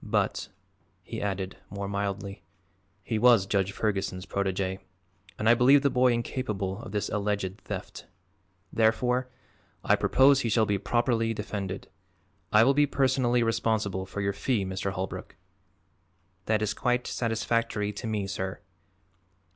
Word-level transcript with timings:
"But," 0.03 0.49
he 1.03 1.21
added, 1.21 1.57
more 1.69 1.87
mildly, 1.87 2.41
"he 3.03 3.19
was 3.19 3.45
Judge 3.45 3.71
Ferguson's 3.71 4.25
protegè 4.25 4.79
and 5.37 5.47
I 5.47 5.53
believe 5.53 5.83
the 5.83 5.91
boy 5.91 6.11
incapable 6.11 6.81
of 6.81 6.91
this 6.91 7.07
alleged 7.09 7.59
theft. 7.61 8.07
Therefore 8.73 9.29
I 9.83 9.95
propose 9.95 10.39
he 10.39 10.49
shall 10.49 10.65
be 10.65 10.79
properly 10.79 11.35
defended. 11.35 11.87
I 12.51 12.63
will 12.63 12.73
be 12.73 12.87
personally 12.87 13.43
responsible 13.43 14.07
for 14.07 14.21
your 14.21 14.33
fee, 14.33 14.65
Mr. 14.65 14.89
Holbrook." 14.91 15.35
"That 16.47 16.63
is 16.63 16.73
quite 16.73 17.05
satisfactory 17.05 17.93
to 17.93 18.07
me, 18.07 18.25
sir." 18.25 18.59